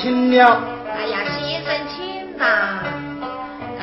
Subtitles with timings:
[0.00, 0.62] 请了。
[0.94, 3.82] 哎呀，先生请呐、啊，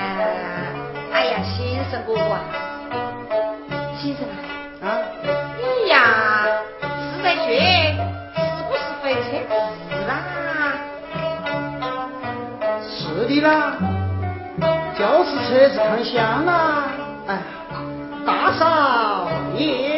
[1.12, 2.38] 哎呀，先生哥哥，
[4.00, 4.24] 先生
[4.82, 4.88] 啊，啊，
[5.60, 5.94] 你呀
[6.82, 7.94] 是在学，
[8.34, 9.52] 是不是会写字
[10.08, 10.10] 啦？
[12.82, 13.76] 是的啦，
[14.98, 16.86] 就是车子看香啦，
[17.28, 17.30] 哎，
[18.26, 19.28] 大嫂
[19.58, 19.95] 爷。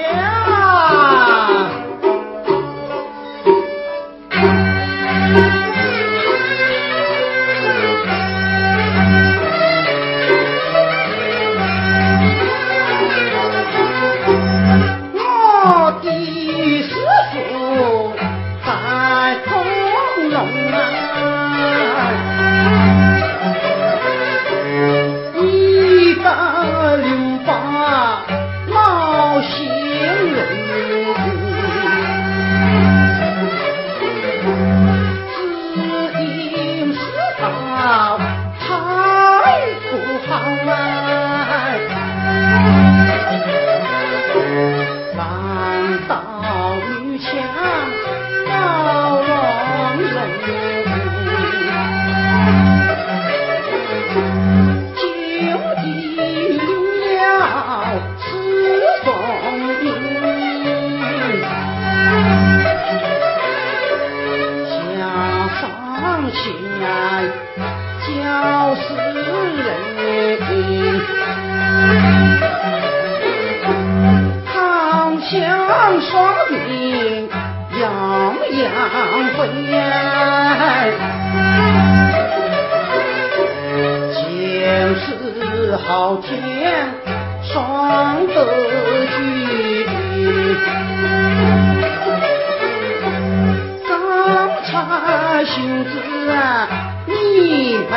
[97.89, 97.95] 门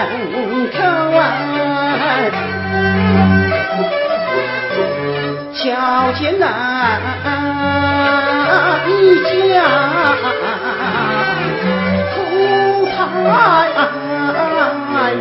[0.70, 0.78] 口
[1.18, 1.20] 啊，
[5.52, 5.60] 瞧
[6.12, 6.42] 见那
[8.86, 8.88] 一
[9.48, 9.54] 家
[12.14, 12.16] 土
[12.86, 12.94] 太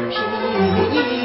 [0.10, 1.19] 平。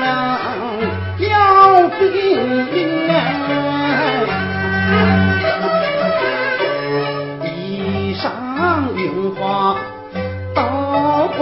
[0.00, 0.04] 要
[1.18, 2.00] 有病，
[2.72, 2.74] 夜
[7.44, 8.24] 衣裳，
[9.38, 9.40] 花
[10.54, 10.58] 刀
[11.36, 11.40] 光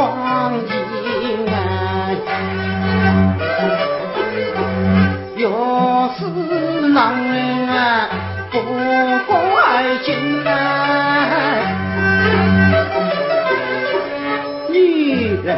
[0.67, 0.73] 剑
[1.23, 1.47] 影。
[5.37, 5.43] 若
[6.17, 6.21] 是
[6.89, 7.73] 男人
[8.51, 8.55] 不
[9.27, 9.33] 关
[10.05, 10.09] 心，
[14.71, 14.75] 女
[15.45, 15.49] 人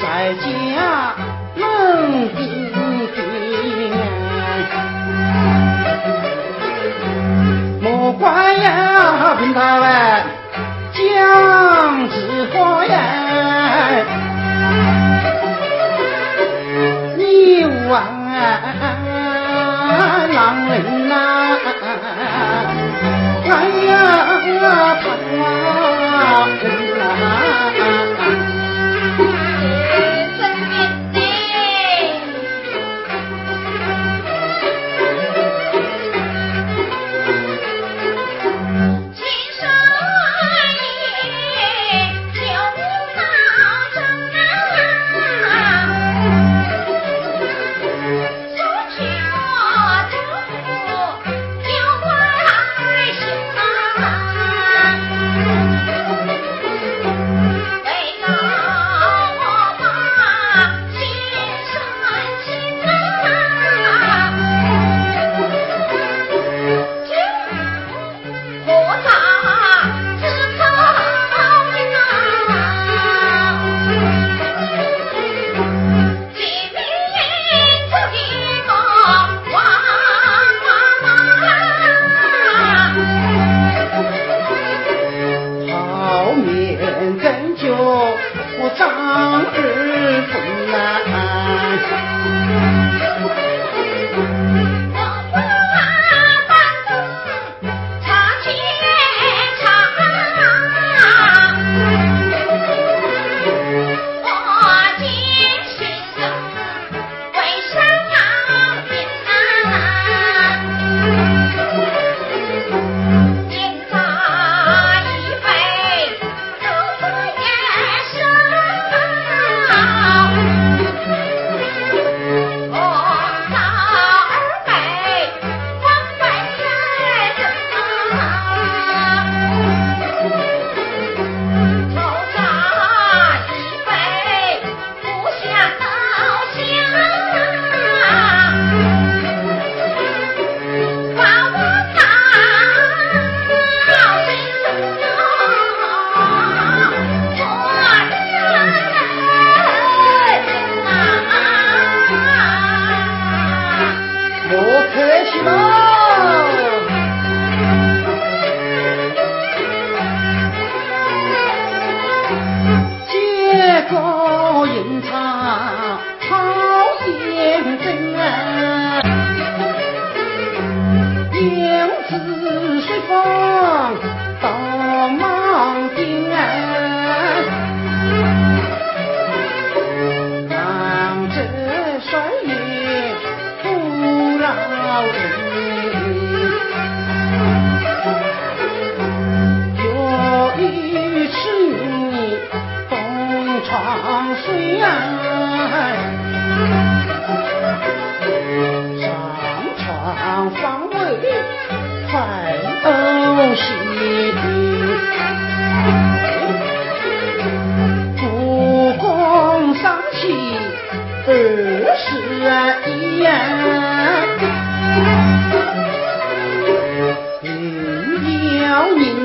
[0.00, 0.02] 在
[0.34, 0.76] 家。
[2.08, 2.40] 冷冰
[3.14, 3.20] 冰，
[7.82, 9.86] 莫怪呀，平太尉
[10.94, 12.16] 讲直
[12.54, 12.56] 话
[12.86, 12.96] 呀，
[17.18, 17.20] 你
[17.90, 18.18] 忘。
[20.30, 21.14] 狼人呐，
[23.44, 23.48] 哎
[23.86, 23.90] 呀，
[25.02, 25.04] 疼
[25.40, 25.44] 啊！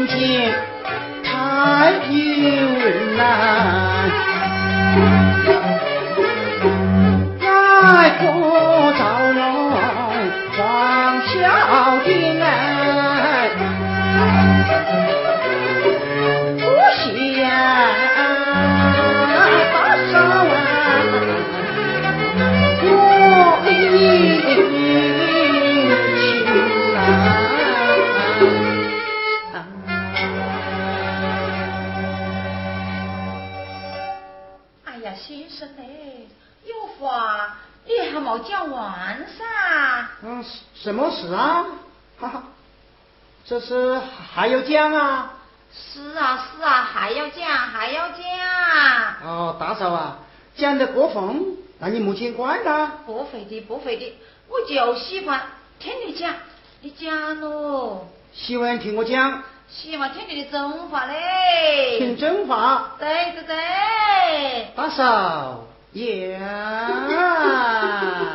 [0.06, 0.52] 亲
[40.76, 41.66] 什么事啊？
[42.20, 42.44] 哈哈，
[43.46, 44.00] 这是
[44.34, 45.34] 还要讲啊？
[45.74, 48.18] 是啊是啊，还要讲还要讲。
[49.26, 50.20] 哦，大嫂啊，
[50.56, 53.00] 讲的过分，那你莫见怪啦。
[53.06, 54.18] 不会的不会的，
[54.48, 55.42] 我就喜欢
[55.80, 56.34] 听你讲，
[56.82, 58.08] 你讲喽。
[58.32, 59.44] 喜欢听我讲？
[59.68, 61.98] 喜欢听你的真话嘞。
[62.00, 62.94] 听真话？
[63.00, 63.56] 对对对。
[64.76, 68.30] 大嫂，呀。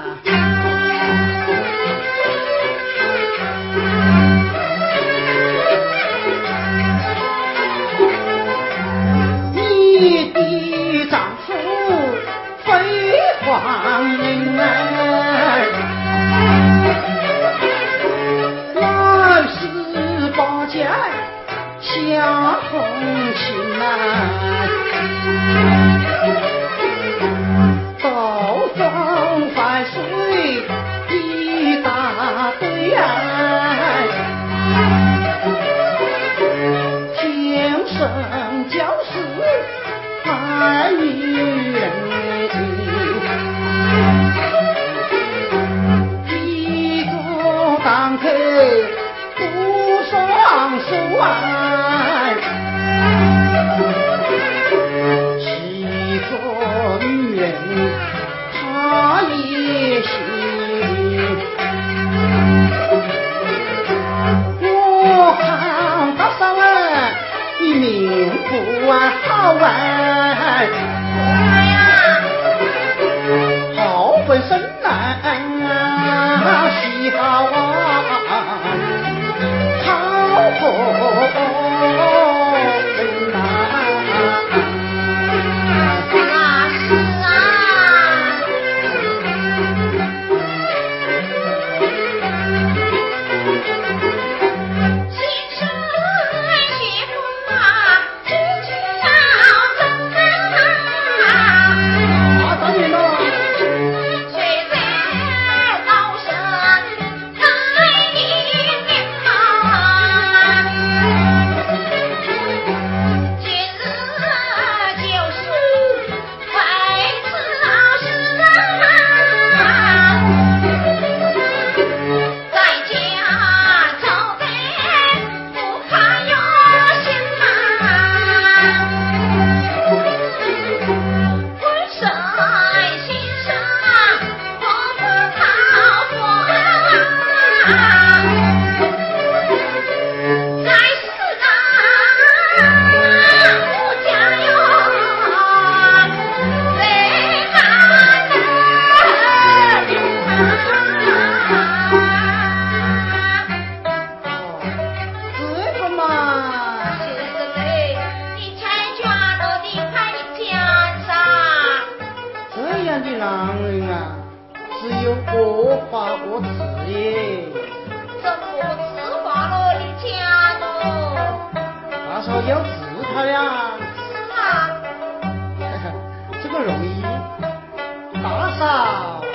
[178.58, 179.27] 大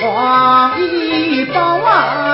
[0.00, 2.29] 花一包啊，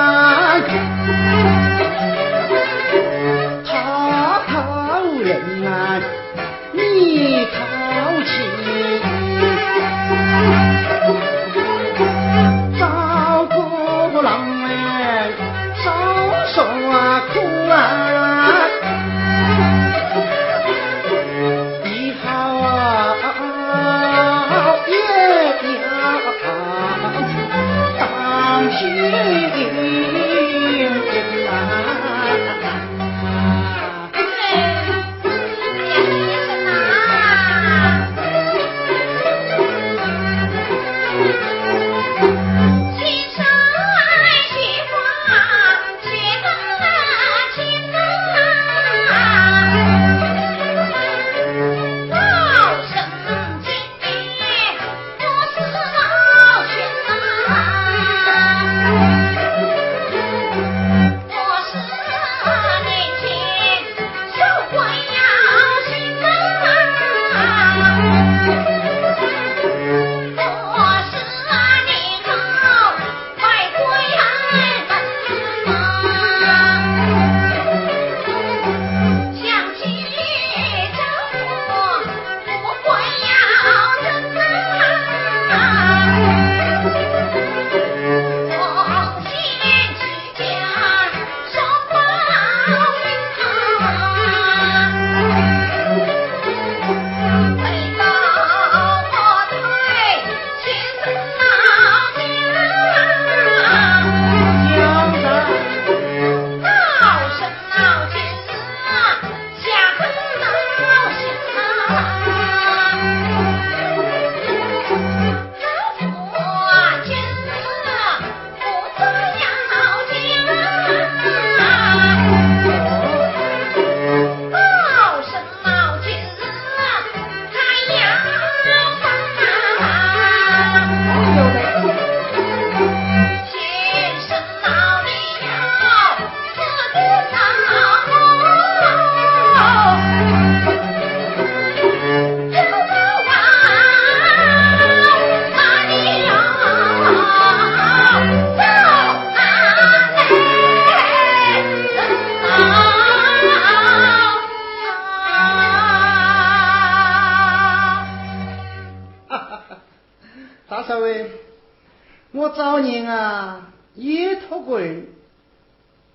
[162.46, 165.08] 我早年啊，也脱过人，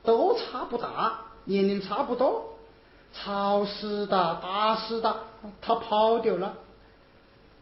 [0.01, 2.57] 都差不大，年龄差不多，
[3.13, 5.13] 吵死的，打死的，
[5.61, 6.55] 他跑掉了，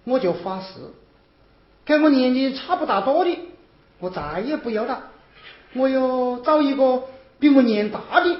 [0.04, 0.76] 我就发誓，
[1.84, 3.40] 跟我年纪差不大多的，
[3.98, 5.02] 我再也不要了，
[5.74, 7.06] 我要找一个
[7.40, 8.38] 比我年大的，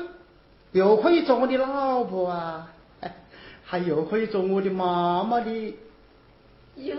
[0.74, 2.72] 又可以做我的老婆啊，
[3.66, 5.76] 还又可以做我的妈妈的。
[6.76, 6.96] 哟，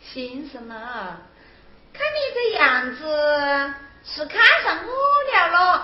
[0.00, 1.20] 先生啊，
[1.92, 3.74] 看你这样子
[4.04, 4.90] 是看上我
[5.30, 5.82] 了咯？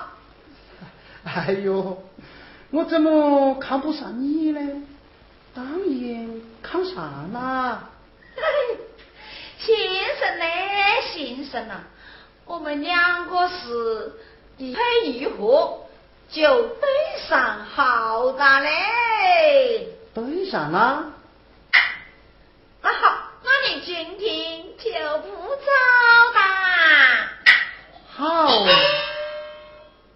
[1.25, 2.03] 哎呦，
[2.71, 4.83] 我怎么看不上你呢？
[5.55, 7.91] 当然看上了。
[9.59, 9.77] 先
[10.19, 10.45] 生呢，
[11.13, 11.85] 先生啊，
[12.45, 14.13] 我们两个是
[14.59, 15.81] 一配一合，
[16.31, 16.89] 就对
[17.29, 19.89] 上号的嘞。
[20.15, 21.07] 对上啦。
[22.83, 26.39] 那好，那你今天就不走吧。
[28.15, 28.67] 好。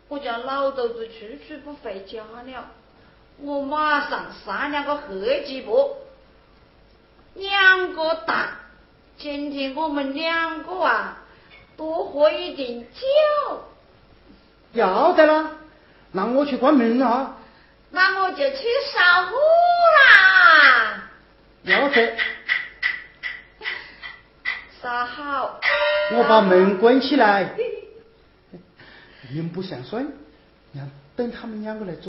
[0.09, 1.15] 我家老头子处
[1.47, 2.69] 处不回家了，
[3.39, 5.99] 我马上杀两个黑鸡婆，
[7.35, 8.57] 两个蛋。
[9.19, 11.19] 今天我们两个啊，
[11.77, 13.65] 多喝一点酒。
[14.73, 15.51] 要得啦，
[16.13, 17.37] 那我去关门啊。
[17.91, 18.57] 那我就去
[18.93, 19.37] 烧火
[19.99, 21.11] 啦。
[21.65, 22.17] 要得。
[24.83, 25.61] 啥好？
[26.15, 27.55] 我把门关起来。
[29.31, 30.05] 你们不想睡，
[30.73, 31.99] 让等他们两个来做。